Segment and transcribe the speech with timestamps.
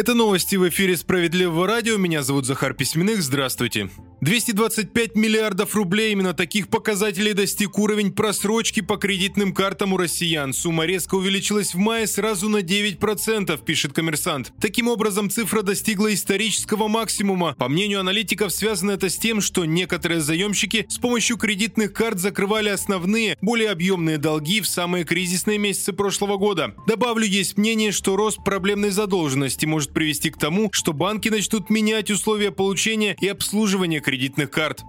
[0.00, 1.98] Это новости в эфире «Справедливого радио».
[1.98, 3.20] Меня зовут Захар Письменных.
[3.20, 3.90] Здравствуйте.
[4.20, 6.12] 225 миллиардов рублей.
[6.12, 10.52] Именно таких показателей достиг уровень просрочки по кредитным картам у россиян.
[10.52, 14.52] Сумма резко увеличилась в мае сразу на 9%, пишет коммерсант.
[14.60, 17.54] Таким образом, цифра достигла исторического максимума.
[17.58, 22.68] По мнению аналитиков, связано это с тем, что некоторые заемщики с помощью кредитных карт закрывали
[22.68, 26.74] основные, более объемные долги в самые кризисные месяцы прошлого года.
[26.86, 32.10] Добавлю, есть мнение, что рост проблемной задолженности может привести к тому, что банки начнут менять
[32.10, 34.84] условия получения и обслуживания кредитных карт.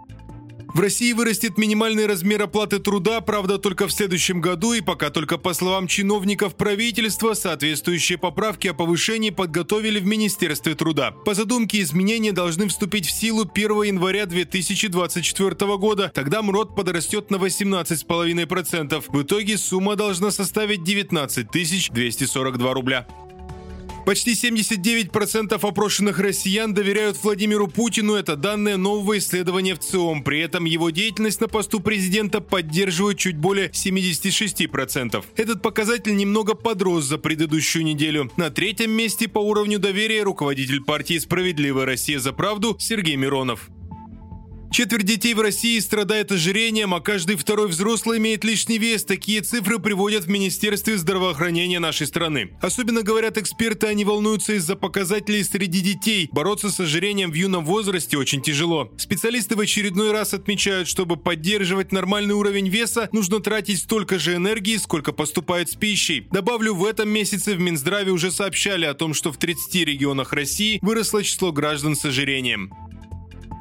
[0.73, 5.37] В России вырастет минимальный размер оплаты труда, правда, только в следующем году, и пока только
[5.37, 11.11] по словам чиновников правительства, соответствующие поправки о повышении подготовили в Министерстве труда.
[11.11, 16.09] По задумке изменения должны вступить в силу 1 января 2024 года.
[16.15, 19.03] Тогда МРОД подрастет на 18,5%.
[19.07, 23.07] В итоге сумма должна составить 19 242 рубля.
[24.05, 28.15] Почти 79% опрошенных россиян доверяют Владимиру Путину.
[28.15, 30.23] Это данные нового исследования в ЦИОМ.
[30.23, 35.23] При этом его деятельность на посту президента поддерживают чуть более 76%.
[35.35, 38.31] Этот показатель немного подрос за предыдущую неделю.
[38.37, 43.69] На третьем месте по уровню доверия руководитель партии «Справедливая Россия за правду» Сергей Миронов.
[44.71, 49.03] Четверть детей в России страдает ожирением, а каждый второй взрослый имеет лишний вес.
[49.03, 52.51] Такие цифры приводят в Министерстве здравоохранения нашей страны.
[52.61, 56.29] Особенно, говорят эксперты, они волнуются из-за показателей среди детей.
[56.31, 58.89] Бороться с ожирением в юном возрасте очень тяжело.
[58.97, 64.77] Специалисты в очередной раз отмечают, чтобы поддерживать нормальный уровень веса, нужно тратить столько же энергии,
[64.77, 66.27] сколько поступает с пищей.
[66.31, 70.79] Добавлю, в этом месяце в Минздраве уже сообщали о том, что в 30 регионах России
[70.81, 72.71] выросло число граждан с ожирением.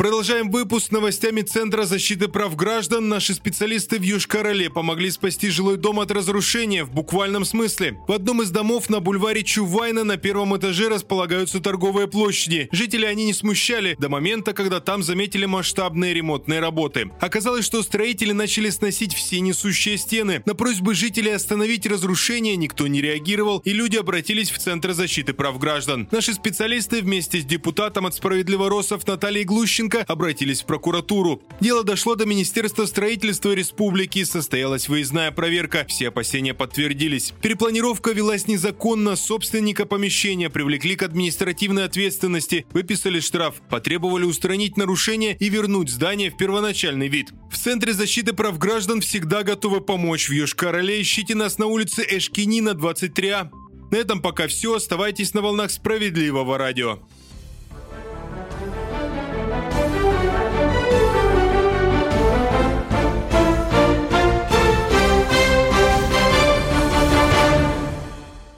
[0.01, 3.11] Продолжаем выпуск новостями Центра защиты прав граждан.
[3.11, 7.99] Наши специалисты в Южкороле помогли спасти жилой дом от разрушения в буквальном смысле.
[8.09, 12.71] В одном из домов на бульваре Чувайна на первом этаже располагаются торговые площади.
[12.73, 17.11] Жители они не смущали до момента, когда там заметили масштабные ремонтные работы.
[17.21, 20.43] Оказалось, что строители начали сносить все несущие стены.
[20.47, 25.59] На просьбы жителей остановить разрушение никто не реагировал, и люди обратились в Центр защиты прав
[25.59, 26.09] граждан.
[26.11, 31.43] Наши специалисты вместе с депутатом от «Справедливо Росов» Натальей Глущенко Лукашенко обратились в прокуратуру.
[31.61, 35.85] Дело дошло до Министерства строительства республики, состоялась выездная проверка.
[35.89, 37.33] Все опасения подтвердились.
[37.43, 45.49] Перепланировка велась незаконно, собственника помещения привлекли к административной ответственности, выписали штраф, потребовали устранить нарушение и
[45.49, 47.31] вернуть здание в первоначальный вид.
[47.51, 50.29] В Центре защиты прав граждан всегда готовы помочь.
[50.29, 53.51] В Йошкар-Оле ищите нас на улице Эшкинина, 23А.
[53.91, 54.75] На этом пока все.
[54.75, 57.01] Оставайтесь на волнах справедливого радио.